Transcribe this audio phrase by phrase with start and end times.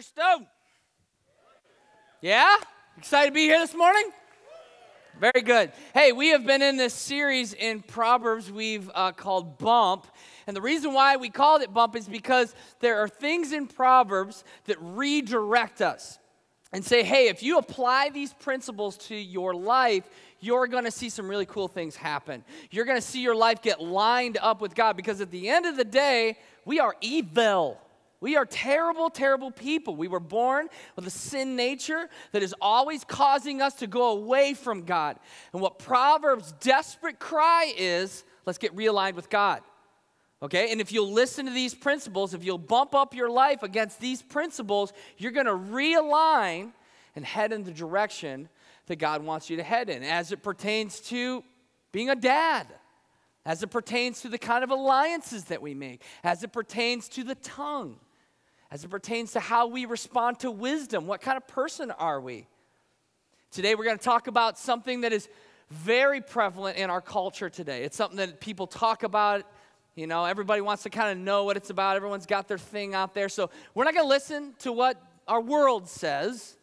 [0.00, 0.46] Cornerstone?
[2.22, 2.56] Yeah?
[2.96, 4.10] Excited to be here this morning?
[5.20, 5.72] Very good.
[5.92, 10.06] Hey, we have been in this series in Proverbs we've uh, called Bump.
[10.46, 14.42] And the reason why we called it Bump is because there are things in Proverbs
[14.64, 16.18] that redirect us
[16.72, 20.08] and say, hey, if you apply these principles to your life,
[20.40, 22.42] you're going to see some really cool things happen.
[22.70, 25.66] You're going to see your life get lined up with God because at the end
[25.66, 27.78] of the day, we are evil.
[28.20, 29.96] We are terrible, terrible people.
[29.96, 34.52] We were born with a sin nature that is always causing us to go away
[34.54, 35.18] from God.
[35.52, 39.62] And what Proverbs' desperate cry is let's get realigned with God.
[40.42, 40.70] Okay?
[40.70, 44.20] And if you'll listen to these principles, if you'll bump up your life against these
[44.20, 46.72] principles, you're going to realign
[47.16, 48.48] and head in the direction
[48.86, 51.42] that God wants you to head in as it pertains to
[51.92, 52.66] being a dad
[53.46, 57.24] as it pertains to the kind of alliances that we make, as it pertains to
[57.24, 57.98] the tongue,
[58.70, 61.06] as it pertains to how we respond to wisdom.
[61.06, 62.46] What kind of person are we?
[63.50, 65.28] Today, we're going to talk about something that is
[65.70, 67.82] very prevalent in our culture today.
[67.82, 69.44] It's something that people talk about.
[69.96, 71.96] You know, everybody wants to kind of know what it's about.
[71.96, 73.28] Everyone's got their thing out there.
[73.28, 76.56] So, we're not going to listen to what our world says.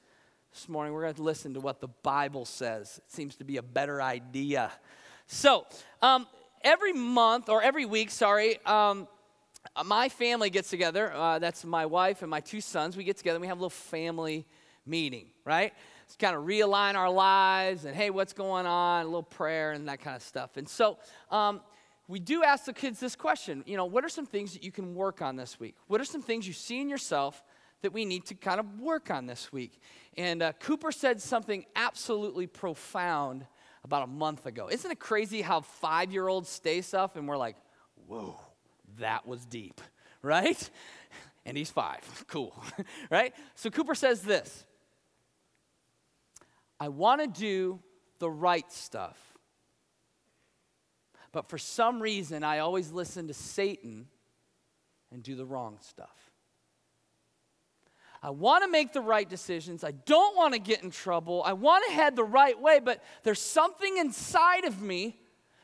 [0.54, 3.02] This morning, we're going to listen to what the Bible says.
[3.06, 4.72] It seems to be a better idea.
[5.28, 5.66] So,
[6.02, 6.26] um,
[6.62, 9.10] every month, or every week, sorry, um,
[9.86, 11.14] my family gets together.
[11.14, 12.98] Uh, that's my wife and my two sons.
[12.98, 14.46] We get together we have a little family
[14.86, 15.74] meeting, right?
[16.06, 19.04] It's kind of realign our lives and hey, what's going on?
[19.04, 20.58] A little prayer and that kind of stuff.
[20.58, 20.98] And so
[21.32, 21.62] um,
[22.08, 24.72] we do ask the kids this question you know, what are some things that you
[24.72, 25.76] can work on this week?
[25.88, 27.44] What are some things you see in yourself
[27.82, 29.80] that we need to kind of work on this week?
[30.18, 33.46] And uh, Cooper said something absolutely profound
[33.84, 34.70] about a month ago.
[34.70, 37.58] Isn't it crazy how five year olds stay stuff and we're like,
[38.08, 38.40] whoa,
[39.00, 39.82] that was deep,
[40.22, 40.70] right?
[41.46, 42.02] And he's five.
[42.28, 42.54] Cool,
[43.10, 43.34] right?
[43.56, 44.66] So Cooper says this
[46.80, 47.80] I want to do
[48.20, 49.18] the right stuff,
[51.32, 54.08] but for some reason, I always listen to Satan
[55.12, 56.32] and do the wrong stuff.
[58.22, 59.84] I want to make the right decisions.
[59.84, 61.44] I don't want to get in trouble.
[61.46, 65.20] I want to head the right way, but there's something inside of me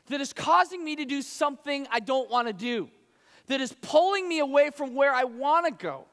[0.06, 2.90] that is causing me to do something I don't want to do,
[3.46, 6.04] that is pulling me away from where I want to go.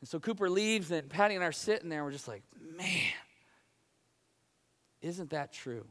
[0.00, 2.42] And so Cooper leaves, and Patty and I are sitting there, and we're just like,
[2.76, 3.12] man,
[5.02, 5.86] isn't that true?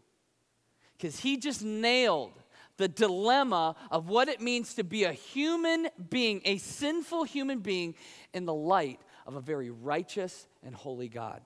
[0.97, 2.33] Because he just nailed
[2.77, 7.93] the dilemma of what it means to be a human being, a sinful human being,
[8.33, 11.41] in the light of a very righteous and holy God.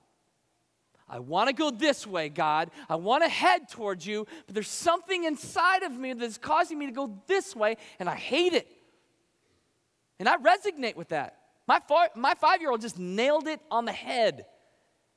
[1.08, 2.70] I want to go this way, God.
[2.88, 6.86] I want to head towards you, but there's something inside of me that's causing me
[6.86, 8.66] to go this way, and I hate it.
[10.18, 11.38] And I resonate with that.
[11.66, 11.80] My,
[12.14, 14.46] my five year old just nailed it on the head.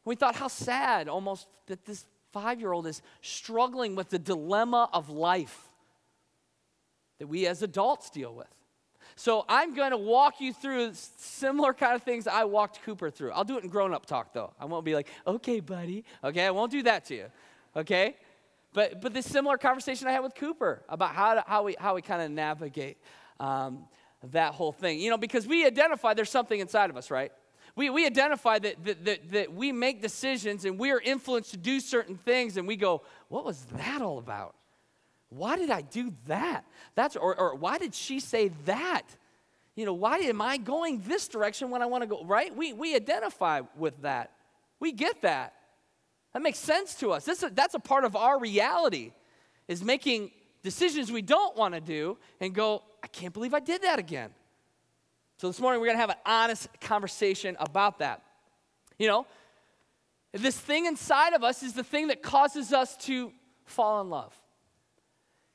[0.06, 4.90] We thought how sad almost that this five year old is struggling with the dilemma
[4.94, 5.68] of life
[7.20, 8.48] that we as adults deal with.
[9.20, 13.32] So I'm going to walk you through similar kind of things I walked Cooper through.
[13.32, 14.54] I'll do it in grown up talk though.
[14.60, 16.06] I won't be like, okay, buddy.
[16.24, 17.26] Okay, I won't do that to you.
[17.76, 18.16] Okay?
[18.74, 21.96] But, but this similar conversation I had with Cooper about how, to, how we, how
[21.96, 23.00] we kind of navigate
[23.40, 23.86] um,
[24.32, 25.00] that whole thing.
[25.00, 27.32] You know, because we identify there's something inside of us, right?
[27.76, 31.58] We, we identify that, that, that, that we make decisions and we are influenced to
[31.58, 34.54] do certain things, and we go, what was that all about?
[35.30, 36.66] Why did I do that?
[36.96, 39.04] That's or, or why did she say that?
[39.76, 42.56] You know, why am I going this direction when I want to go right?
[42.56, 44.32] We we identify with that.
[44.80, 45.54] We get that.
[46.34, 47.26] That makes sense to us.
[47.26, 49.12] This, that's a part of our reality,
[49.68, 50.32] is making
[50.62, 54.30] decisions we don't want to do and go, I can't believe I did that again.
[55.38, 58.22] So this morning we're going to have an honest conversation about that.
[59.00, 59.28] You know,
[60.34, 63.32] this thing inside of us is the thing that causes us to
[63.66, 64.36] fall in love.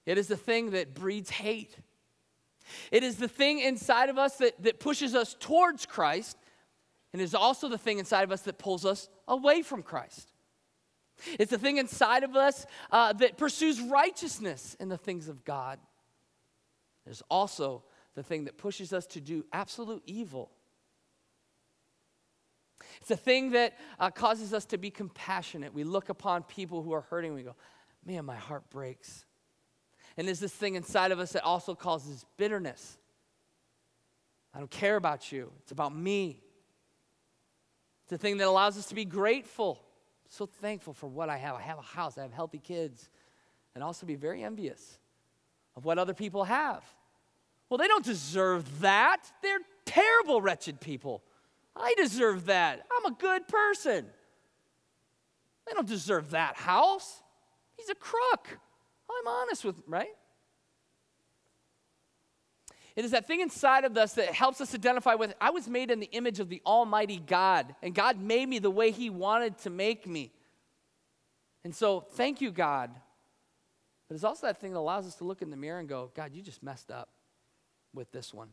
[0.07, 1.77] It is the thing that breeds hate.
[2.91, 6.37] It is the thing inside of us that, that pushes us towards Christ,
[7.13, 10.33] and is also the thing inside of us that pulls us away from Christ.
[11.39, 15.79] It's the thing inside of us uh, that pursues righteousness in the things of God.
[17.05, 17.85] There's also
[18.15, 20.51] the thing that pushes us to do absolute evil.
[22.99, 25.75] It's the thing that uh, causes us to be compassionate.
[25.75, 27.57] We look upon people who are hurting, we go,
[28.05, 29.25] man, my heart breaks.
[30.17, 32.99] And there's this thing inside of us that also causes bitterness.
[34.55, 36.41] I don't care about you, it's about me.
[38.05, 39.81] It's a thing that allows us to be grateful,
[40.29, 41.55] so thankful for what I have.
[41.55, 43.09] I have a house, I have healthy kids,
[43.75, 44.99] and also be very envious
[45.77, 46.85] of what other people have.
[47.71, 49.33] Well, they don't deserve that.
[49.43, 51.23] They're terrible, wretched people.
[51.75, 52.85] I deserve that.
[52.99, 54.05] I'm a good person.
[55.67, 57.23] They don't deserve that house.
[57.79, 58.59] He's a crook.
[59.23, 60.09] I'm honest with, right?
[62.95, 65.91] It is that thing inside of us that helps us identify with I was made
[65.91, 69.59] in the image of the Almighty God, and God made me the way He wanted
[69.59, 70.33] to make me.
[71.65, 72.91] And so, thank you, God.
[74.09, 76.11] But it's also that thing that allows us to look in the mirror and go,
[76.15, 77.09] God, you just messed up
[77.95, 78.49] with this one.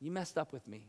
[0.00, 0.88] You messed up with me.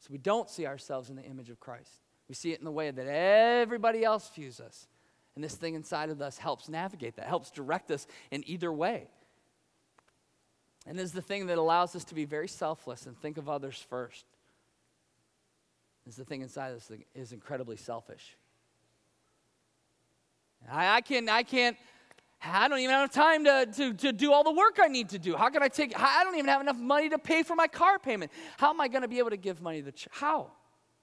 [0.00, 1.90] So we don't see ourselves in the image of Christ.
[2.28, 4.88] We see it in the way that everybody else views us.
[5.34, 9.08] And this thing inside of us helps navigate that, helps direct us in either way.
[10.86, 13.84] And is the thing that allows us to be very selfless and think of others
[13.88, 14.24] first.
[16.06, 18.36] Is the thing inside of us that is incredibly selfish.
[20.70, 21.76] I, I, can, I can't,
[22.42, 25.18] I don't even have time to, to, to do all the work I need to
[25.18, 25.34] do.
[25.34, 27.98] How can I take, I don't even have enough money to pay for my car
[27.98, 28.30] payment.
[28.58, 30.12] How am I going to be able to give money to the church?
[30.12, 30.50] How?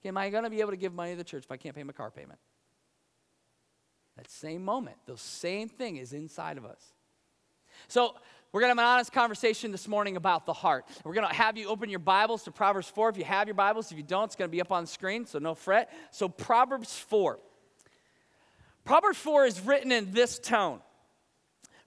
[0.05, 1.75] Am I going to be able to give money to the church if I can't
[1.75, 2.39] pay my car payment?
[4.39, 6.81] Same moment, the same thing is inside of us.
[7.89, 8.15] So,
[8.53, 10.85] we're going to have an honest conversation this morning about the heart.
[11.03, 13.09] We're going to have you open your Bibles to Proverbs 4.
[13.09, 14.87] If you have your Bibles, if you don't, it's going to be up on the
[14.87, 15.91] screen, so no fret.
[16.11, 17.39] So, Proverbs 4.
[18.85, 20.79] Proverbs 4 is written in this tone.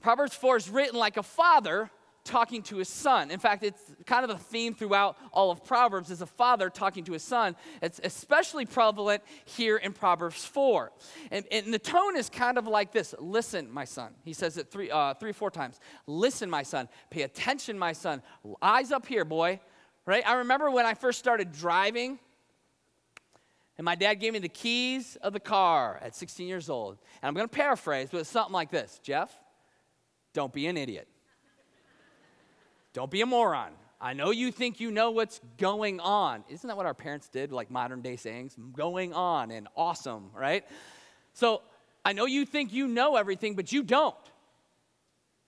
[0.03, 1.91] Proverbs 4 is written like a father
[2.25, 3.31] talking to his son.
[3.31, 7.05] In fact, it's kind of a theme throughout all of Proverbs is a father talking
[7.05, 7.55] to his son.
[7.83, 10.91] It's especially prevalent here in Proverbs 4.
[11.31, 14.15] And, and the tone is kind of like this Listen, my son.
[14.25, 15.79] He says it three, uh, three or four times.
[16.07, 16.89] Listen, my son.
[17.11, 18.23] Pay attention, my son.
[18.63, 19.61] Eyes up here, boy.
[20.07, 20.27] Right?
[20.27, 22.19] I remember when I first started driving.
[23.77, 26.99] And my dad gave me the keys of the car at 16 years old.
[27.21, 29.33] And I'm going to paraphrase, but it's something like this Jeff,
[30.33, 31.09] don't be an idiot.
[32.95, 33.73] Don't be a moron.
[34.01, 36.45] I know you think you know what's going on.
[36.49, 38.57] Isn't that what our parents did, like modern day sayings?
[38.73, 40.65] Going on and awesome, right?
[41.33, 41.63] So
[42.05, 44.15] I know you think you know everything, but you don't.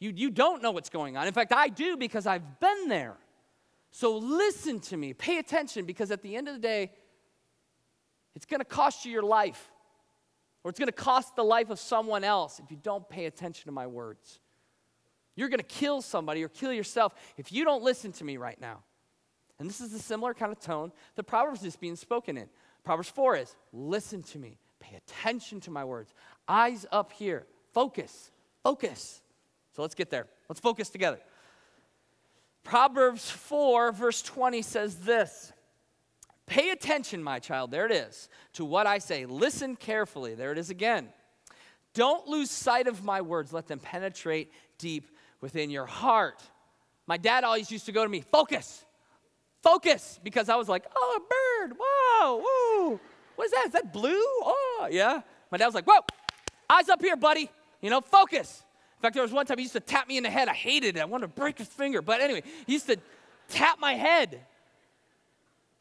[0.00, 1.26] You, you don't know what's going on.
[1.26, 3.16] In fact, I do because I've been there.
[3.92, 6.92] So listen to me, pay attention, because at the end of the day,
[8.34, 9.70] it's going to cost you your life,
[10.62, 13.66] or it's going to cost the life of someone else if you don't pay attention
[13.66, 14.40] to my words.
[15.36, 18.60] You're going to kill somebody or kill yourself if you don't listen to me right
[18.60, 18.82] now.
[19.58, 22.48] And this is a similar kind of tone that Proverbs is being spoken in.
[22.84, 26.12] Proverbs 4 is listen to me, pay attention to my words,
[26.48, 28.30] eyes up here, focus,
[28.62, 29.22] focus.
[29.74, 30.26] So let's get there.
[30.48, 31.20] Let's focus together.
[32.64, 35.52] Proverbs 4, verse 20 says this
[36.46, 39.26] Pay attention, my child, there it is, to what I say.
[39.26, 40.34] Listen carefully.
[40.34, 41.08] There it is again.
[41.94, 45.15] Don't lose sight of my words, let them penetrate deep
[45.46, 46.42] within your heart.
[47.06, 48.84] My dad always used to go to me, focus,
[49.62, 53.00] focus, because I was like, oh, a bird, whoa, whoa.
[53.36, 53.66] What is that?
[53.66, 54.10] Is that blue?
[54.10, 55.20] Oh, yeah.
[55.52, 56.00] My dad was like, whoa,
[56.68, 57.48] eyes up here, buddy.
[57.80, 58.64] You know, focus.
[58.98, 60.48] In fact, there was one time he used to tap me in the head.
[60.48, 61.00] I hated it.
[61.00, 62.02] I wanted to break his finger.
[62.02, 62.96] But anyway, he used to
[63.48, 64.40] tap my head.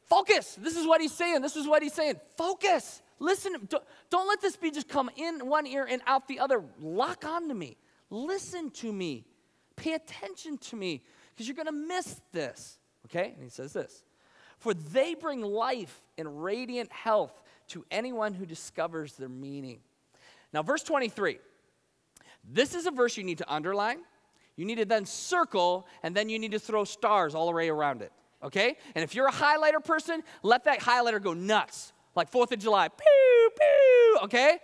[0.03, 0.59] Focus.
[0.61, 1.41] This is what he's saying.
[1.41, 2.19] This is what he's saying.
[2.37, 3.01] Focus.
[3.17, 3.53] Listen.
[3.67, 6.63] Don't, don't let this be just come in one ear and out the other.
[6.79, 7.77] Lock on to me.
[8.11, 9.25] Listen to me.
[9.75, 11.03] Pay attention to me
[11.33, 12.79] because you're going to miss this.
[13.05, 13.33] Okay?
[13.33, 14.03] And he says this
[14.57, 19.79] For they bring life and radiant health to anyone who discovers their meaning.
[20.53, 21.39] Now, verse 23.
[22.47, 23.99] This is a verse you need to underline.
[24.55, 27.69] You need to then circle, and then you need to throw stars all the way
[27.69, 28.11] around it.
[28.43, 28.77] Okay?
[28.93, 31.91] And if you're a highlighter person, let that highlighter go nuts.
[32.15, 32.87] Like 4th of July.
[32.87, 34.19] Pew, pew.
[34.23, 34.59] Okay?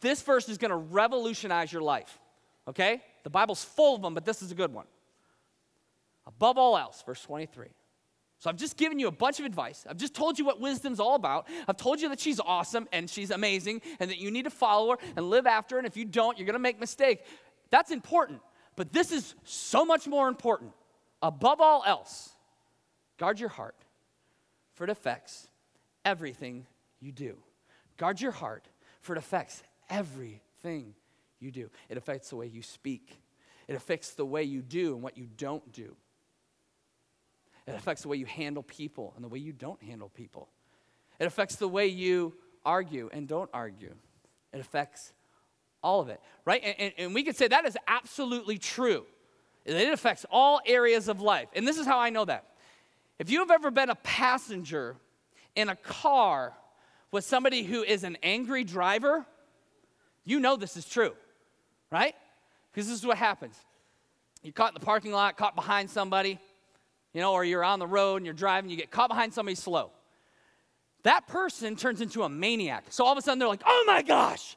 [0.00, 2.18] This verse is to revolutionize your life.
[2.68, 3.02] Okay?
[3.22, 4.86] The Bible's full of them, but this is a good one.
[6.26, 7.68] Above all else, verse 23.
[8.38, 9.86] So I've just given you a bunch of advice.
[9.88, 11.48] I've just told you what wisdom's all about.
[11.66, 14.92] I've told you that she's awesome and she's amazing and that you need to follow
[14.92, 15.78] her and live after her.
[15.78, 17.24] And if you don't, you're going to make mistake.
[17.70, 18.40] That's important.
[18.76, 20.72] But this is so much more important.
[21.22, 22.30] Above all else,
[23.18, 23.76] guard your heart,
[24.74, 25.48] for it affects
[26.04, 26.66] everything
[27.00, 27.36] you do.
[27.96, 28.68] Guard your heart,
[29.00, 30.94] for it affects everything
[31.44, 31.70] you do.
[31.88, 33.20] It affects the way you speak,
[33.68, 35.94] it affects the way you do and what you don't do.
[37.66, 40.48] It affects the way you handle people and the way you don't handle people.
[41.18, 42.34] It affects the way you
[42.64, 43.94] argue and don't argue.
[44.52, 45.12] It affects
[45.82, 46.62] all of it, right?
[46.62, 49.06] And, and, and we could say that is absolutely true.
[49.64, 51.48] And it affects all areas of life.
[51.54, 52.44] And this is how I know that.
[53.18, 54.96] If you have ever been a passenger
[55.56, 56.52] in a car
[57.10, 59.24] with somebody who is an angry driver,
[60.24, 61.14] you know this is true
[61.94, 62.14] right?
[62.72, 63.56] Because this is what happens.
[64.42, 66.40] You're caught in the parking lot, caught behind somebody,
[67.12, 69.54] you know, or you're on the road and you're driving, you get caught behind somebody
[69.54, 69.92] slow.
[71.04, 72.84] that person turns into a maniac.
[72.90, 74.56] So all of a sudden they're like, oh my gosh.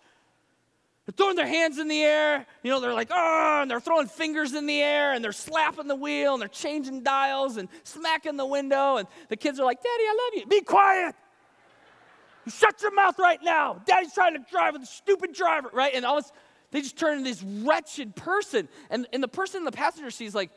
[1.06, 2.46] They're throwing their hands in the air.
[2.64, 5.88] You know, they're like, oh, and they're throwing fingers in the air and they're slapping
[5.88, 8.98] the wheel and they're changing dials and smacking the window.
[8.98, 10.48] And the kids are like, Daddy, I love you.
[10.48, 11.16] Be quiet.
[12.46, 13.82] You shut your mouth right now.
[13.86, 15.94] Daddy's trying to drive with a stupid driver, right?
[15.94, 16.32] And all this,
[16.72, 18.68] they just turn into this wretched person.
[18.90, 20.52] And, and the person in the passenger seat is like,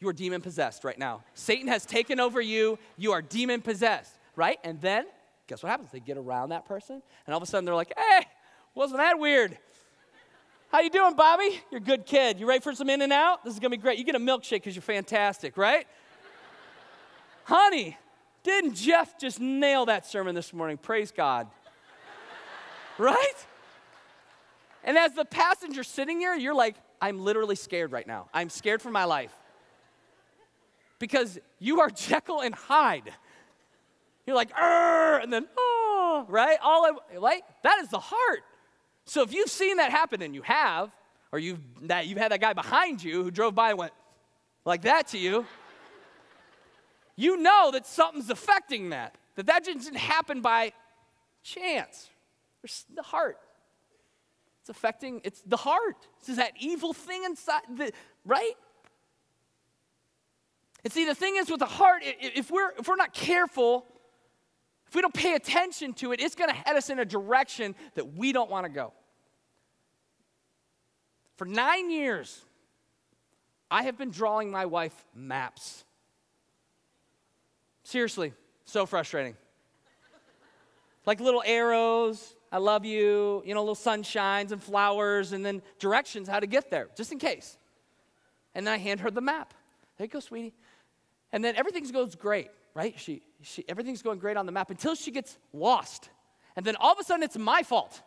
[0.00, 1.22] You are demon possessed right now.
[1.34, 2.78] Satan has taken over you.
[2.96, 4.58] You are demon possessed, right?
[4.64, 5.06] And then
[5.48, 5.90] guess what happens?
[5.90, 8.26] They get around that person, and all of a sudden they're like, hey,
[8.74, 9.58] wasn't that weird?
[10.70, 11.62] How you doing, Bobby?
[11.70, 12.38] You're a good kid.
[12.38, 13.42] You ready for some In-N-Out?
[13.42, 13.98] This is gonna be great.
[13.98, 15.86] You get a milkshake because you're fantastic, right?
[17.44, 17.96] Honey,
[18.42, 20.76] didn't Jeff just nail that sermon this morning?
[20.76, 21.48] Praise God.
[22.98, 23.46] right?
[24.88, 28.30] And as the passenger sitting here, you're like, I'm literally scared right now.
[28.32, 29.34] I'm scared for my life.
[30.98, 33.12] Because you are Jekyll and Hyde.
[34.26, 36.56] You're like, and then, oh, right?
[36.62, 38.40] All I, like, that is the heart.
[39.04, 40.90] So if you've seen that happen, and you have,
[41.32, 43.92] or you've, that, you've had that guy behind you who drove by and went
[44.64, 45.44] like that to you,
[47.14, 49.16] you know that something's affecting that.
[49.34, 50.72] That that didn't happen by
[51.42, 52.08] chance.
[52.62, 53.38] There's the heart.
[54.68, 55.96] It's affecting, it's the heart.
[56.20, 57.90] This is that evil thing inside, the,
[58.26, 58.52] right?
[60.84, 63.86] And see, the thing is with the heart, if we're, if we're not careful,
[64.86, 67.74] if we don't pay attention to it, it's going to head us in a direction
[67.94, 68.92] that we don't want to go.
[71.36, 72.44] For nine years,
[73.70, 75.86] I have been drawing my wife maps.
[77.84, 78.34] Seriously,
[78.66, 79.34] so frustrating.
[81.06, 86.28] like little arrows, I love you, you know, little sunshines and flowers, and then directions
[86.28, 87.58] how to get there, just in case.
[88.54, 89.54] And then I hand her the map.
[89.96, 90.54] There you go, sweetie.
[91.32, 92.98] And then everything goes great, right?
[92.98, 96.08] She she, everything's going great on the map until she gets lost.
[96.56, 98.02] And then all of a sudden, it's my fault.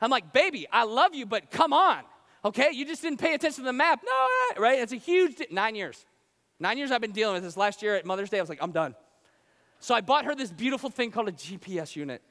[0.00, 2.02] I'm like, baby, I love you, but come on.
[2.44, 4.00] Okay, you just didn't pay attention to the map.
[4.04, 4.78] No, right?
[4.78, 6.04] It's a huge, di- nine years.
[6.60, 7.56] Nine years I've been dealing with this.
[7.56, 8.94] Last year at Mother's Day, I was like, I'm done.
[9.80, 12.22] So I bought her this beautiful thing called a GPS unit.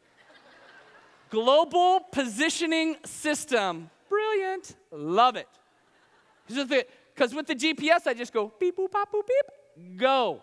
[1.29, 3.89] Global Positioning System.
[4.09, 4.75] Brilliant.
[4.91, 5.47] Love it.
[6.47, 10.41] Because with the GPS, I just go beep, boop, pop, boop, beep, go.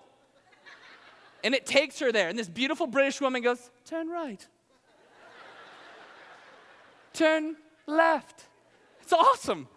[1.43, 2.29] And it takes her there.
[2.29, 4.47] And this beautiful British woman goes, Turn right.
[7.13, 8.45] Turn left.
[9.01, 9.69] It's awesome.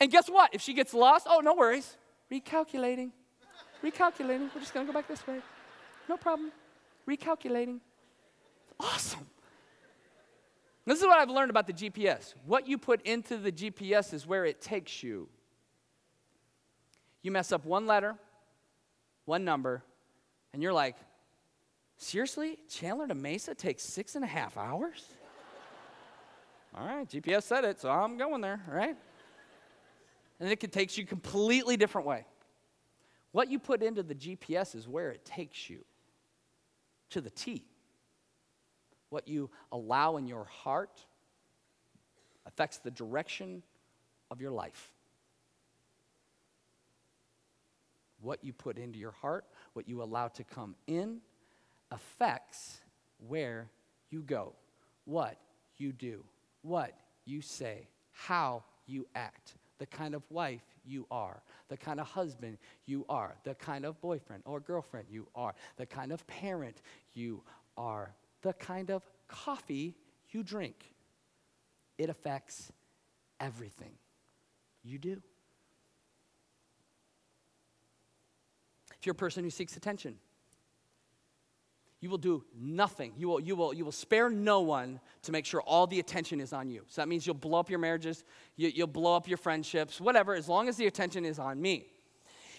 [0.00, 0.54] And guess what?
[0.54, 1.96] If she gets lost, oh, no worries.
[2.32, 3.10] Recalculating.
[3.84, 4.50] Recalculating.
[4.54, 5.40] We're just going to go back this way.
[6.08, 6.50] No problem.
[7.06, 7.80] Recalculating.
[8.78, 9.26] Awesome.
[10.86, 12.34] This is what I've learned about the GPS.
[12.46, 15.28] What you put into the GPS is where it takes you.
[17.22, 18.16] You mess up one letter,
[19.26, 19.82] one number,
[20.52, 20.96] and you're like,
[21.98, 22.58] seriously?
[22.68, 25.04] Chandler to Mesa takes six and a half hours?
[26.74, 28.96] all right, GPS said it, so I'm going there, right?
[30.40, 32.24] And it could take you a completely different way.
[33.32, 35.84] What you put into the GPS is where it takes you
[37.10, 37.64] to the T.
[39.10, 41.04] What you allow in your heart
[42.46, 43.62] affects the direction
[44.30, 44.92] of your life.
[48.22, 51.20] What you put into your heart what you allow to come in
[51.90, 52.80] affects
[53.26, 53.70] where
[54.10, 54.52] you go,
[55.04, 55.36] what
[55.76, 56.24] you do,
[56.62, 56.92] what
[57.24, 62.58] you say, how you act, the kind of wife you are, the kind of husband
[62.86, 66.82] you are, the kind of boyfriend or girlfriend you are, the kind of parent
[67.14, 67.42] you
[67.76, 69.94] are, the kind of coffee
[70.30, 70.94] you drink.
[71.98, 72.72] It affects
[73.38, 73.92] everything
[74.82, 75.22] you do.
[78.98, 80.16] If you're a person who seeks attention,
[82.00, 83.12] you will do nothing.
[83.16, 86.40] You will, you, will, you will spare no one to make sure all the attention
[86.40, 86.84] is on you.
[86.88, 88.24] So that means you'll blow up your marriages,
[88.56, 91.86] you, you'll blow up your friendships, whatever, as long as the attention is on me.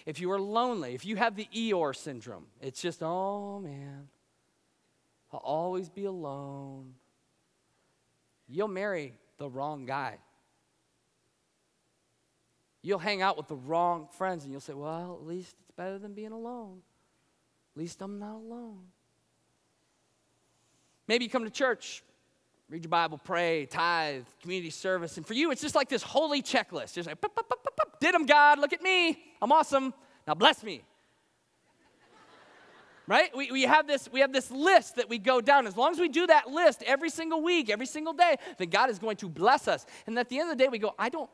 [0.06, 4.08] If you are lonely, if you have the Eeyore syndrome, it's just, oh man,
[5.32, 6.94] I'll always be alone.
[8.48, 10.18] You'll marry the wrong guy.
[12.82, 15.98] You'll hang out with the wrong friends and you'll say, well, at least it's better
[15.98, 16.82] than being alone.
[17.74, 18.80] At least I'm not alone.
[21.08, 22.02] Maybe you come to church,
[22.68, 26.42] read your Bible, pray, tithe, community service, and for you, it's just like this holy
[26.42, 26.94] checklist.
[26.94, 27.18] Just like,
[28.00, 29.94] did them, God, look at me, I'm awesome,
[30.26, 30.82] now bless me.
[33.06, 33.36] Right?
[33.36, 35.66] We, we, have this, we have this list that we go down.
[35.66, 38.90] As long as we do that list every single week, every single day, then God
[38.90, 39.86] is going to bless us.
[40.06, 41.30] And at the end of the day, we go, I don't,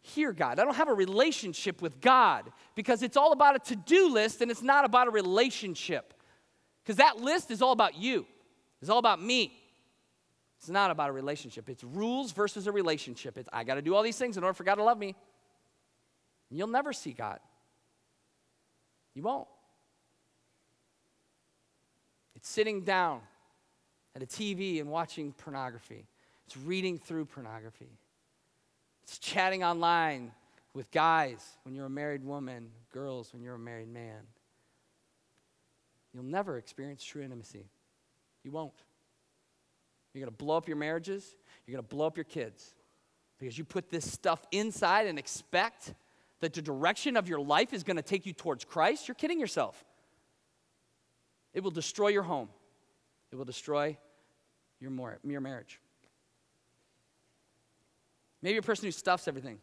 [0.00, 0.58] hear God.
[0.58, 4.40] I don't have a relationship with God because it's all about a to do list
[4.40, 6.14] and it's not about a relationship.
[6.82, 8.26] Because that list is all about you,
[8.80, 9.52] it's all about me.
[10.58, 11.68] It's not about a relationship.
[11.68, 13.38] It's rules versus a relationship.
[13.38, 15.14] It's I got to do all these things in order for God to love me.
[16.50, 17.38] You'll never see God.
[19.14, 19.46] You won't.
[22.48, 23.20] Sitting down
[24.16, 26.06] at a TV and watching pornography.
[26.46, 27.90] It's reading through pornography.
[29.02, 30.32] It's chatting online
[30.72, 34.22] with guys when you're a married woman, girls when you're a married man.
[36.14, 37.66] You'll never experience true intimacy.
[38.42, 38.72] You won't.
[40.14, 41.36] You're going to blow up your marriages,
[41.66, 42.74] you're going to blow up your kids
[43.38, 45.92] because you put this stuff inside and expect
[46.40, 49.06] that the direction of your life is going to take you towards Christ.
[49.06, 49.84] You're kidding yourself.
[51.58, 52.48] It will destroy your home,
[53.32, 53.98] it will destroy
[54.78, 55.80] your, more, your marriage.
[58.42, 59.58] Maybe a person who stuffs everything.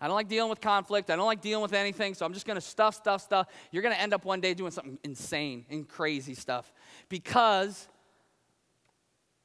[0.00, 1.10] I don't like dealing with conflict.
[1.10, 3.48] I don't like dealing with anything, so I'm just going to stuff, stuff, stuff.
[3.72, 6.72] You're going to end up one day doing something insane and crazy stuff
[7.08, 7.88] because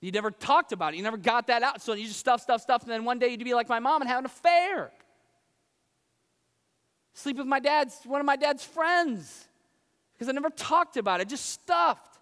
[0.02, 0.98] you never talked about it.
[0.98, 1.82] You never got that out.
[1.82, 4.04] So you just stuff, stuff, stuff, and then one day you'd be like my mom
[4.04, 4.92] and have an affair.
[7.16, 9.48] Sleep with my dad's, one of my dad's friends
[10.22, 12.20] because I never talked about it, just stuffed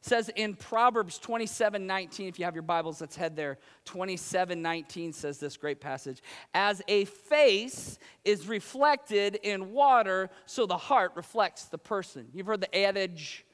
[0.00, 3.58] says in Proverbs 27 19, if you have your Bibles, let's head there.
[3.84, 6.22] 27 19 says this great passage
[6.54, 12.28] As a face is reflected in water, so the heart reflects the person.
[12.32, 13.44] You've heard the adage,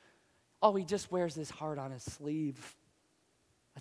[0.61, 2.77] oh, he just wears his heart on his sleeve.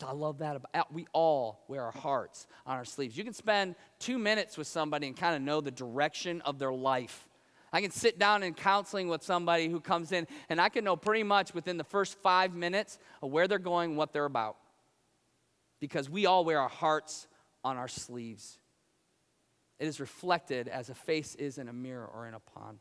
[0.01, 0.55] I love that.
[0.55, 3.17] About, we all wear our hearts on our sleeves.
[3.17, 6.71] You can spend two minutes with somebody and kind of know the direction of their
[6.71, 7.27] life
[7.73, 10.95] I can sit down in counseling with somebody who comes in, and I can know
[10.95, 14.57] pretty much within the first five minutes of where they're going, what they're about.
[15.79, 17.27] Because we all wear our hearts
[17.63, 18.59] on our sleeves.
[19.79, 22.77] It is reflected as a face is in a mirror or in a pond.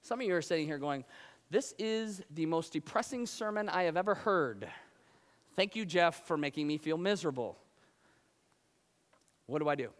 [0.00, 1.04] Some of you are sitting here going,
[1.50, 4.68] This is the most depressing sermon I have ever heard.
[5.54, 7.58] Thank you, Jeff, for making me feel miserable.
[9.46, 9.90] What do I do?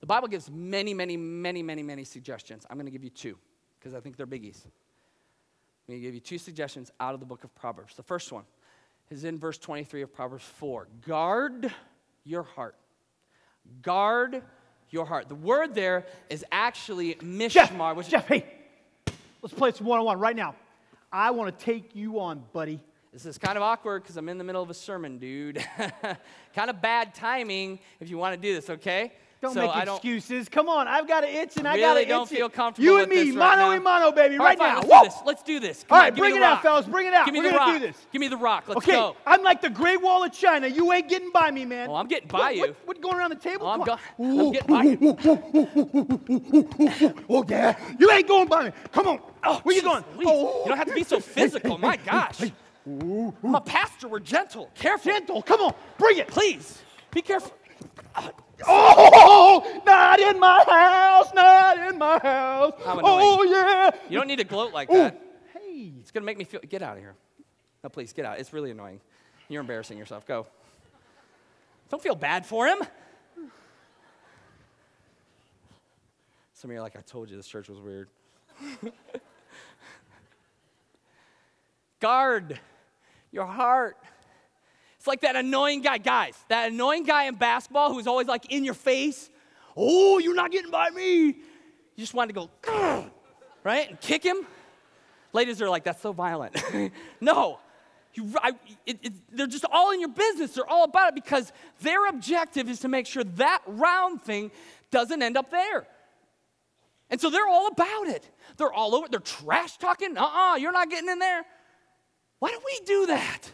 [0.00, 2.66] The Bible gives many, many, many, many, many suggestions.
[2.68, 3.36] I'm going to give you two
[3.78, 4.64] because I think they're biggies.
[4.64, 7.94] I'm going to give you two suggestions out of the book of Proverbs.
[7.94, 8.44] The first one
[9.10, 11.72] is in verse 23 of Proverbs 4 Guard
[12.24, 12.74] your heart.
[13.82, 14.42] Guard
[14.90, 15.28] your heart.
[15.28, 17.50] The word there is actually mishmar.
[17.50, 18.44] Jeff, which Jeff, hey,
[19.42, 20.54] let's play some one on one right now.
[21.12, 22.80] I want to take you on, buddy.
[23.12, 25.64] This is kind of awkward because I'm in the middle of a sermon, dude.
[26.54, 29.12] kind of bad timing if you want to do this, okay?
[29.42, 30.48] Don't so make excuses.
[30.48, 32.08] Come on, I've got an itch and I got really itch.
[32.08, 34.80] don't feel comfortable You and me, right mano and mano, baby, Right fine, now.
[34.80, 34.98] Let's Woo!
[34.98, 35.14] do this.
[35.26, 35.84] Let's do this.
[35.84, 36.86] Come All on, right, me bring it out, fellas.
[36.86, 37.26] Bring it out.
[37.26, 37.80] Give me We're the gonna rock.
[37.80, 38.06] do this.
[38.12, 38.64] Give me the rock.
[38.66, 39.14] Let's okay, go.
[39.26, 40.68] I'm like the Great Wall of China.
[40.68, 41.90] You ain't getting by me, man.
[41.90, 42.60] Oh, I'm getting by what, you.
[42.62, 43.66] What, what going around the table?
[43.66, 44.40] Oh, I'm, go- on.
[44.40, 45.16] I'm getting by you.
[47.28, 48.72] Oh yeah, you ain't going by me.
[48.92, 49.20] Come on.
[49.44, 50.04] Oh, Where you going?
[50.24, 50.62] Oh.
[50.62, 51.76] You don't have to be so physical.
[51.78, 52.40] My gosh.
[52.86, 54.08] I'm a pastor.
[54.08, 54.70] We're gentle.
[54.74, 55.12] Careful.
[55.12, 55.42] Gentle.
[55.42, 55.74] Come on.
[55.98, 56.28] Bring it.
[56.28, 56.80] Please.
[57.10, 57.52] Be careful.
[58.66, 61.34] Oh, not in my house.
[61.34, 62.72] Not in my house.
[62.84, 63.90] Oh yeah.
[64.08, 65.20] You don't need to gloat like that.
[65.52, 65.92] Hey.
[66.00, 66.60] It's going to make me feel.
[66.60, 67.14] Get out of here.
[67.82, 68.38] No, please, get out.
[68.38, 69.00] It's really annoying.
[69.48, 70.26] You're embarrassing yourself.
[70.26, 70.46] Go.
[71.90, 72.78] Don't feel bad for him.
[76.54, 78.08] Some of you are like, I told you this church was weird.
[82.00, 82.58] Guard
[83.30, 83.98] your heart.
[85.06, 88.64] It's like that annoying guy, guys, that annoying guy in basketball who's always like in
[88.64, 89.30] your face.
[89.76, 91.26] Oh, you're not getting by me.
[91.26, 91.34] You
[91.96, 93.08] just wanted to go,
[93.62, 93.88] right?
[93.88, 94.38] And kick him.
[95.32, 96.60] Ladies are like, that's so violent.
[97.20, 97.60] no.
[98.14, 100.54] You, I, it, it, they're just all in your business.
[100.54, 104.50] They're all about it because their objective is to make sure that round thing
[104.90, 105.86] doesn't end up there.
[107.10, 108.28] And so they're all about it.
[108.56, 109.06] They're all over.
[109.08, 110.18] They're trash talking.
[110.18, 111.44] Uh uh-uh, uh, you're not getting in there.
[112.40, 113.52] Why do we do that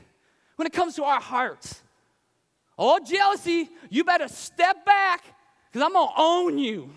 [0.57, 1.83] when it comes to our hearts?
[2.79, 5.25] Oh, jealousy, you better step back
[5.71, 6.91] because I'm going to own you.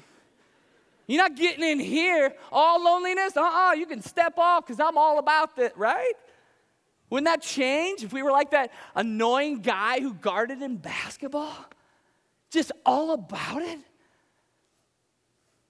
[1.07, 2.33] You're not getting in here.
[2.51, 6.13] All loneliness, uh uh-uh, uh, you can step off because I'm all about that, right?
[7.09, 11.53] Wouldn't that change if we were like that annoying guy who guarded in basketball?
[12.49, 13.79] Just all about it?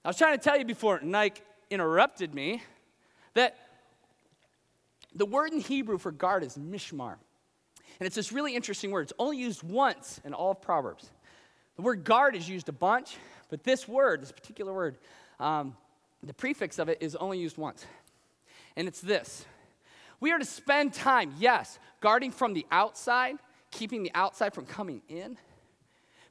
[0.04, 2.62] I was trying to tell you before Nike interrupted me
[3.34, 3.56] that
[5.14, 7.16] the word in Hebrew for guard is mishmar.
[7.98, 9.02] And it's this really interesting word.
[9.02, 11.10] It's only used once in all of Proverbs.
[11.76, 13.16] The word guard is used a bunch,
[13.48, 14.98] but this word, this particular word,
[15.40, 15.76] um,
[16.22, 17.86] the prefix of it is only used once.
[18.76, 19.46] And it's this
[20.20, 23.36] We are to spend time, yes, guarding from the outside,
[23.70, 25.38] keeping the outside from coming in.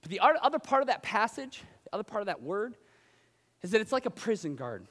[0.01, 2.75] But the other part of that passage, the other part of that word,
[3.63, 4.85] is that it's like a prison guard.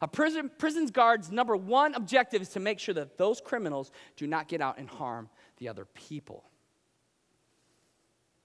[0.00, 4.26] A prison, prison's guard's number one objective is to make sure that those criminals do
[4.26, 5.28] not get out and harm
[5.60, 6.44] the other people.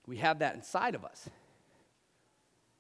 [0.05, 1.27] We have that inside of us.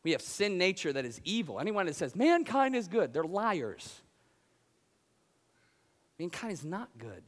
[0.03, 1.59] We have sin nature that is evil.
[1.59, 4.01] Anyone that says mankind is good, they're liars.
[6.19, 7.23] Mankind is not good.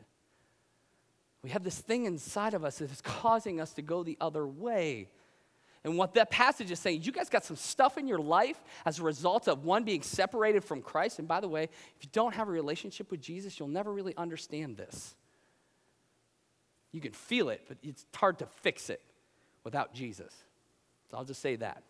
[1.41, 4.45] We have this thing inside of us that is causing us to go the other
[4.45, 5.09] way.
[5.83, 8.99] And what that passage is saying, you guys got some stuff in your life as
[8.99, 11.19] a result of one being separated from Christ.
[11.19, 14.15] And by the way, if you don't have a relationship with Jesus, you'll never really
[14.17, 15.15] understand this.
[16.91, 19.01] You can feel it, but it's hard to fix it
[19.63, 20.33] without Jesus.
[21.09, 21.83] So I'll just say that.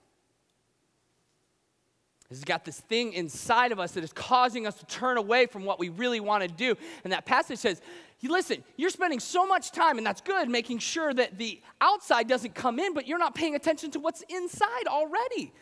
[2.30, 5.64] He's got this thing inside of us that is causing us to turn away from
[5.64, 6.76] what we really want to do.
[7.06, 7.82] And that passage says,
[8.22, 12.54] listen, you're spending so much time, and that's good, making sure that the outside doesn't
[12.54, 15.54] come in, but you're not paying attention to what's inside already.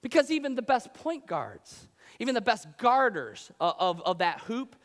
[0.00, 4.76] Because even the best point guards, even the best guarders of, of, of that hoop,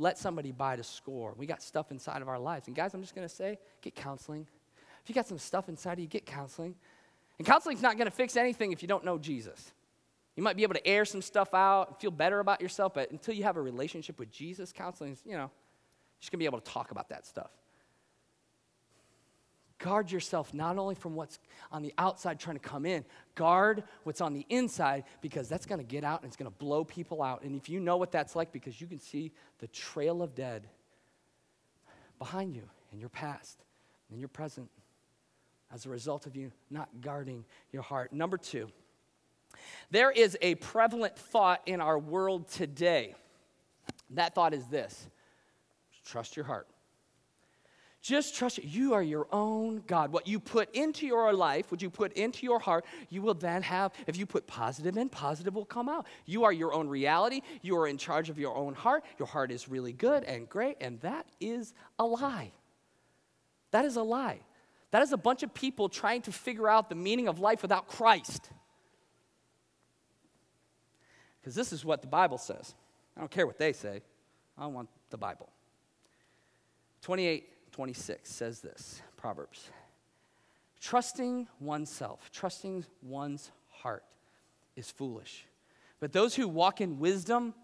[0.00, 1.34] let somebody buy to score.
[1.36, 2.66] We got stuff inside of our lives.
[2.66, 4.46] And guys, I'm just going to say, get counseling.
[5.02, 6.74] If you got some stuff inside of you, get counseling.
[7.38, 9.72] And counseling's not going to fix anything if you don't know Jesus.
[10.36, 13.10] You might be able to air some stuff out and feel better about yourself, but
[13.10, 16.46] until you have a relationship with Jesus, counseling is, you know, you're just gonna be
[16.46, 17.50] able to talk about that stuff.
[19.80, 21.38] Guard yourself not only from what's
[21.72, 25.82] on the outside trying to come in, guard what's on the inside because that's gonna
[25.82, 27.42] get out and it's gonna blow people out.
[27.42, 30.68] And if you know what that's like, because you can see the trail of dead
[32.18, 33.58] behind you in your past,
[34.12, 34.70] in your present,
[35.72, 38.12] as a result of you not guarding your heart.
[38.12, 38.68] Number two,
[39.90, 43.14] there is a prevalent thought in our world today.
[44.10, 45.06] That thought is this
[46.04, 46.66] trust your heart.
[48.02, 48.64] Just trust it.
[48.64, 50.10] You are your own God.
[50.10, 53.62] What you put into your life, what you put into your heart, you will then
[53.62, 53.92] have.
[54.06, 56.06] If you put positive in, positive will come out.
[56.24, 57.42] You are your own reality.
[57.60, 59.04] You are in charge of your own heart.
[59.18, 62.52] Your heart is really good and great, and that is a lie.
[63.70, 64.40] That is a lie.
[64.92, 67.86] That is a bunch of people trying to figure out the meaning of life without
[67.86, 68.50] Christ.
[71.40, 72.74] Because this is what the Bible says.
[73.14, 74.00] I don't care what they say,
[74.56, 75.50] I want the Bible.
[77.02, 77.46] 28
[77.80, 79.70] 26 says this Proverbs.
[80.82, 84.04] Trusting oneself, trusting one's heart
[84.76, 85.46] is foolish.
[85.98, 87.54] But those who walk in wisdom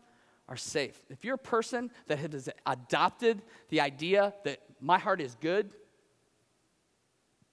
[0.48, 0.98] are safe.
[1.10, 5.68] If you're a person that has adopted the idea that my heart is good,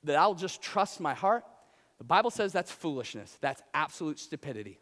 [0.06, 1.44] that I'll just trust my heart,
[1.98, 3.38] the Bible says that's foolishness.
[3.42, 4.80] That's absolute stupidity.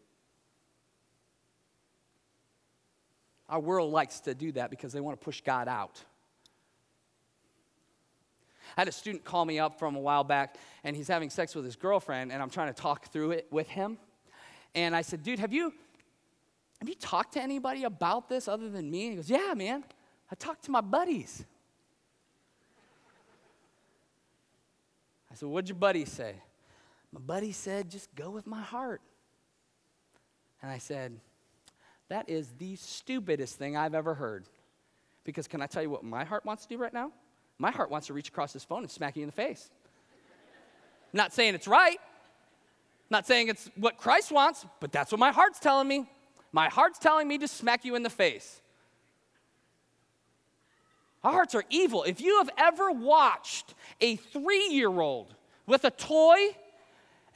[3.48, 6.00] Our world likes to do that because they want to push God out.
[8.76, 11.54] I had a student call me up from a while back, and he's having sex
[11.54, 13.98] with his girlfriend, and I'm trying to talk through it with him.
[14.74, 15.72] And I said, dude, have you
[16.80, 19.04] have you talked to anybody about this other than me?
[19.04, 19.84] And he goes, Yeah, man.
[20.30, 21.44] I talked to my buddies.
[25.30, 26.34] I said, What'd your buddy say?
[27.12, 29.00] My buddy said, Just go with my heart.
[30.60, 31.20] And I said,
[32.08, 34.46] that is the stupidest thing I've ever heard.
[35.24, 37.10] Because can I tell you what my heart wants to do right now?
[37.62, 39.70] My heart wants to reach across this phone and smack you in the face.
[41.12, 42.00] Not saying it's right,
[43.08, 46.10] not saying it's what Christ wants, but that's what my heart's telling me.
[46.50, 48.60] My heart's telling me to smack you in the face.
[51.22, 52.02] Our hearts are evil.
[52.02, 55.32] If you have ever watched a three year old
[55.68, 56.56] with a toy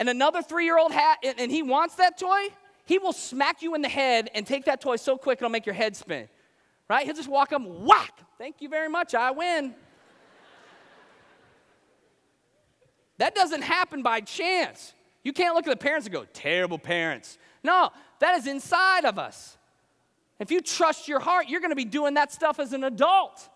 [0.01, 2.49] and another three year old hat, and he wants that toy,
[2.85, 5.67] he will smack you in the head and take that toy so quick it'll make
[5.67, 6.29] your head spin.
[6.91, 7.07] Right?
[7.07, 8.19] He'll just walk up, whack.
[8.39, 9.15] Thank you very much.
[9.15, 9.73] I win.
[13.19, 14.95] That doesn't happen by chance.
[15.25, 17.39] You can't look at the parents and go, terrible parents.
[17.65, 19.57] No, that is inside of us.
[20.39, 23.49] If you trust your heart, you're going to be doing that stuff as an adult.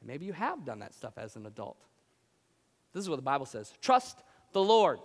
[0.00, 1.76] And maybe you have done that stuff as an adult.
[2.92, 5.00] This is what the Bible says trust the Lord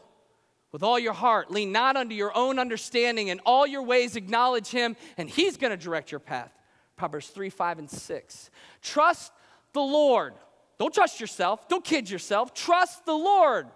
[0.71, 1.51] with all your heart.
[1.51, 3.29] Lean not unto your own understanding.
[3.29, 6.51] In all your ways, acknowledge him, and he's going to direct your path.
[6.95, 8.49] Proverbs 3, 5, and 6.
[8.81, 9.31] Trust
[9.73, 10.33] the Lord.
[10.79, 11.67] Don't trust yourself.
[11.67, 12.53] Don't kid yourself.
[12.53, 13.67] Trust the Lord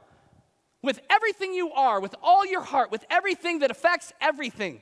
[0.82, 4.82] with everything you are, with all your heart, with everything that affects everything.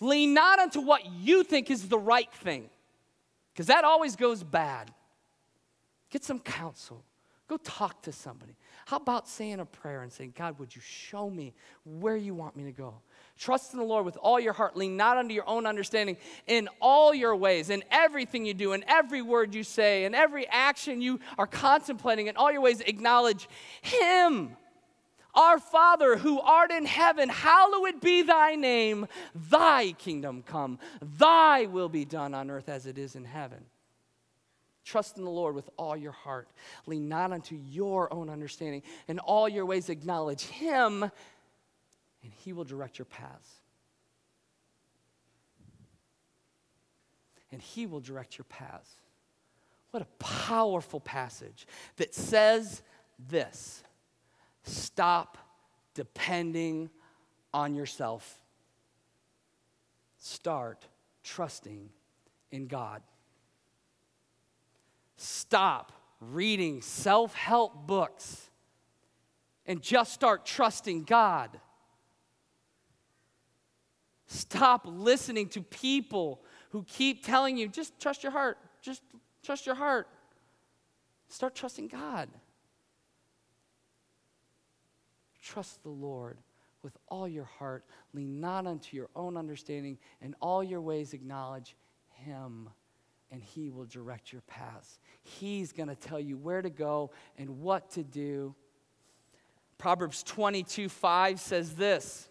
[0.00, 2.68] Lean not unto what you think is the right thing,
[3.52, 4.90] because that always goes bad.
[6.10, 7.04] Get some counsel.
[7.48, 8.56] Go talk to somebody.
[8.86, 12.56] How about saying a prayer and saying, God, would you show me where you want
[12.56, 12.94] me to go?
[13.36, 14.76] Trust in the Lord with all your heart.
[14.76, 16.16] Lean not unto your own understanding
[16.46, 20.46] in all your ways, in everything you do, in every word you say, in every
[20.46, 23.48] action you are contemplating, in all your ways, acknowledge
[23.82, 24.56] Him.
[25.34, 29.08] Our Father who art in heaven, hallowed be thy name.
[29.34, 33.64] Thy kingdom come, thy will be done on earth as it is in heaven.
[34.84, 36.46] Trust in the Lord with all your heart.
[36.86, 38.82] Lean not unto your own understanding.
[39.08, 41.10] In all your ways, acknowledge Him,
[42.24, 43.60] and He will direct your paths.
[47.52, 48.90] And He will direct your paths.
[49.90, 52.82] What a powerful passage that says
[53.28, 53.84] this
[54.64, 55.38] stop
[55.92, 56.90] depending
[57.52, 58.40] on yourself,
[60.18, 60.88] start
[61.22, 61.90] trusting
[62.50, 63.02] in God.
[65.16, 68.50] Stop reading self help books
[69.66, 71.60] and just start trusting God.
[74.34, 79.00] Stop listening to people who keep telling you, just trust your heart, just
[79.44, 80.08] trust your heart.
[81.28, 82.28] Start trusting God.
[85.40, 86.38] Trust the Lord
[86.82, 87.84] with all your heart.
[88.12, 89.98] Lean not unto your own understanding.
[90.20, 91.76] In all your ways, acknowledge
[92.10, 92.68] Him,
[93.30, 94.98] and He will direct your paths.
[95.22, 98.56] He's going to tell you where to go and what to do.
[99.78, 102.28] Proverbs 22 5 says this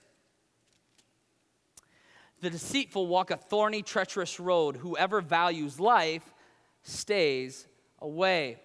[2.44, 4.76] The deceitful walk a thorny, treacherous road.
[4.76, 6.34] Whoever values life
[6.82, 7.66] stays
[8.00, 8.60] away.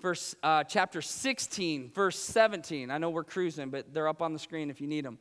[0.00, 4.38] Verse uh, chapter 16 verse 17 i know we're cruising but they're up on the
[4.38, 5.18] screen if you need them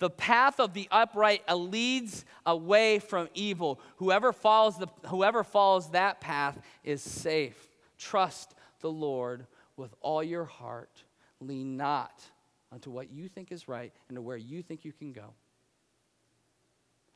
[0.00, 3.80] the path of the upright leads away from evil.
[3.96, 7.68] Whoever follows the whoever follows that path is safe.
[7.96, 11.02] Trust the lord with all your heart.
[11.40, 12.22] Lean not
[12.70, 15.34] unto what you think is right and to where you think you can go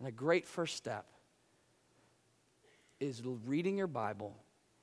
[0.02, 1.06] and a great first step
[2.98, 4.36] is reading your bible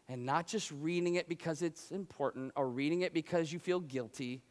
[0.08, 4.42] and not just reading it because it's important or reading it because you feel guilty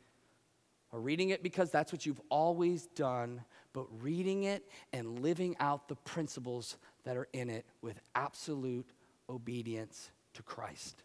[0.93, 5.89] or reading it because that's what you've always done, but reading it and living out
[5.89, 8.91] the principles that are in it with absolute
[9.31, 11.03] obedience to Christ.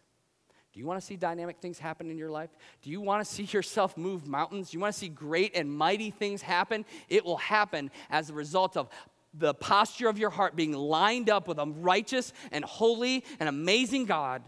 [0.74, 2.50] Do you want to see dynamic things happen in your life?
[2.82, 4.70] Do you want to see yourself move mountains?
[4.70, 6.84] Do you want to see great and mighty things happen?
[7.08, 8.88] It will happen as a result of
[9.36, 14.06] the posture of your heart being lined up with a righteous and holy and amazing
[14.06, 14.42] God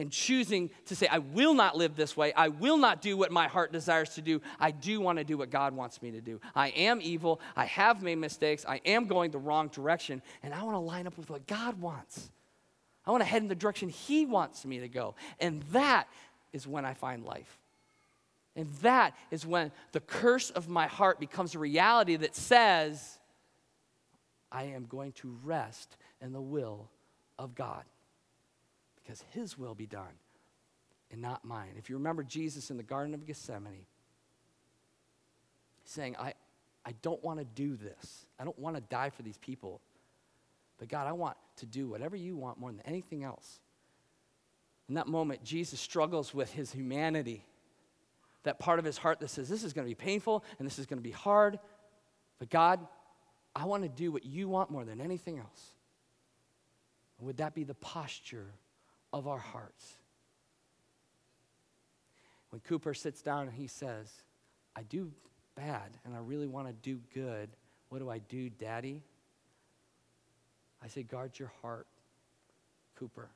[0.00, 2.32] and choosing to say, I will not live this way.
[2.32, 4.40] I will not do what my heart desires to do.
[4.58, 6.40] I do want to do what God wants me to do.
[6.54, 7.38] I am evil.
[7.54, 8.64] I have made mistakes.
[8.66, 10.22] I am going the wrong direction.
[10.42, 12.30] And I want to line up with what God wants.
[13.06, 15.16] I want to head in the direction He wants me to go.
[15.38, 16.08] And that
[16.54, 17.58] is when I find life.
[18.56, 23.19] And that is when the curse of my heart becomes a reality that says,
[24.52, 26.88] I am going to rest in the will
[27.38, 27.84] of God
[28.96, 30.18] because His will be done
[31.10, 31.70] and not mine.
[31.76, 33.86] If you remember Jesus in the Garden of Gethsemane
[35.84, 36.34] saying, I,
[36.84, 39.80] I don't want to do this, I don't want to die for these people,
[40.78, 43.60] but God, I want to do whatever you want more than anything else.
[44.88, 47.44] In that moment, Jesus struggles with his humanity,
[48.42, 50.78] that part of his heart that says, This is going to be painful and this
[50.78, 51.58] is going to be hard,
[52.38, 52.80] but God,
[53.54, 55.70] I want to do what you want more than anything else.
[57.20, 58.46] Would that be the posture
[59.12, 59.94] of our hearts?
[62.50, 64.10] When Cooper sits down and he says,
[64.74, 65.12] I do
[65.56, 67.50] bad and I really want to do good,
[67.88, 69.02] what do I do, Daddy?
[70.82, 71.86] I say, guard your heart,
[72.96, 73.28] Cooper.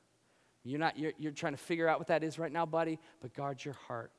[0.63, 3.33] You're not, you're, you're trying to figure out what that is right now, buddy, but
[3.33, 4.11] guard your heart.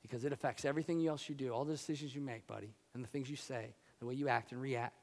[0.00, 3.08] Because it affects everything else you do, all the decisions you make, buddy, and the
[3.08, 4.94] things you say the way you act and react.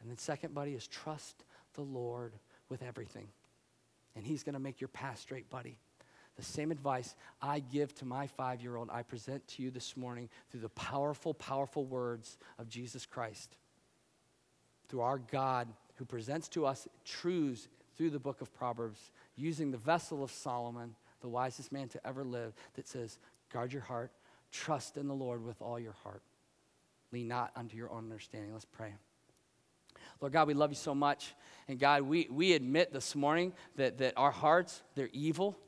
[0.00, 2.32] And then, second, buddy, is trust the Lord
[2.68, 3.28] with everything.
[4.16, 5.76] And He's going to make your path straight, buddy.
[6.36, 9.96] The same advice I give to my five year old, I present to you this
[9.96, 13.56] morning through the powerful, powerful words of Jesus Christ.
[14.88, 19.76] Through our God who presents to us truths through the book of Proverbs, using the
[19.76, 23.18] vessel of Solomon, the wisest man to ever live, that says,
[23.52, 24.10] Guard your heart,
[24.50, 26.22] trust in the Lord with all your heart.
[27.12, 28.52] Lean not unto your own understanding.
[28.52, 28.94] Let's pray.
[30.20, 31.34] Lord God, we love you so much.
[31.66, 35.58] And God, we, we admit this morning that, that our hearts, they're evil.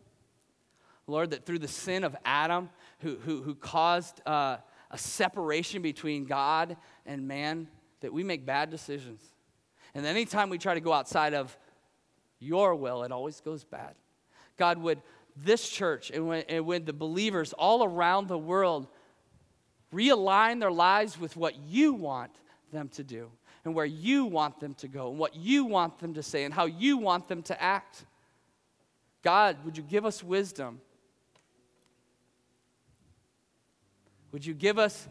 [1.07, 4.59] Lord, that through the sin of Adam, who, who, who caused uh,
[4.91, 6.77] a separation between God
[7.07, 7.69] and man,
[8.01, 9.23] that we make bad decisions.
[9.95, 11.57] And anytime we try to go outside of
[12.39, 13.95] your will, it always goes bad.
[14.59, 15.03] God, would
[15.37, 18.87] this church and when, and when the believers all around the world
[19.93, 22.33] realign their lives with what you want
[22.73, 23.31] them to do
[23.65, 26.53] and where you want them to go and what you want them to say and
[26.53, 28.05] how you want them to act.
[29.23, 30.81] God, would you give us wisdom?
[34.33, 35.09] Would you give us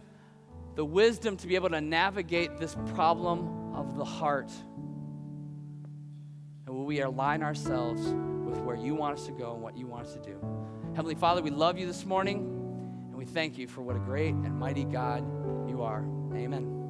[0.75, 4.51] the wisdom to be able to navigate this problem of the heart?
[6.65, 9.85] And will we align ourselves with where you want us to go and what you
[9.85, 10.37] want us to do?
[10.95, 12.50] Heavenly Father, we love you this morning.
[13.21, 15.23] We thank you for what a great and mighty God
[15.69, 16.03] you are.
[16.33, 16.80] Amen.